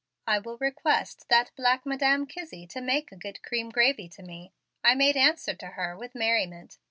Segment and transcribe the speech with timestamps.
[0.25, 1.51] "I will request that
[1.85, 4.51] Madam black Kizzie to make a good cream gravy to me,"
[4.83, 6.79] I made answer to her with merriment.